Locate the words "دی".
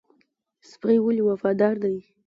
1.83-1.95